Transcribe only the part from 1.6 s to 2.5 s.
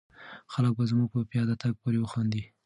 تګ پورې وخاندي.